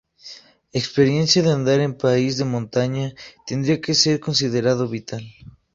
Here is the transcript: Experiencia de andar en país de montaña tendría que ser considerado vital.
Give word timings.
Experiencia 0.73 1.43
de 1.43 1.51
andar 1.51 1.79
en 1.79 1.95
país 2.05 2.35
de 2.39 2.43
montaña 2.43 3.13
tendría 3.45 3.79
que 3.79 3.93
ser 3.93 4.19
considerado 4.19 4.87
vital. 4.89 5.21